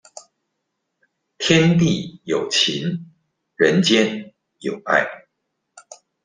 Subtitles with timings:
[1.37, 3.13] 天地有情，
[3.55, 5.05] 人間有愛